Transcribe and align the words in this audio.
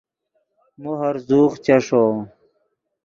مو 0.81 0.91
ہرزوغ 1.01 1.51
چیݰو 1.63 2.03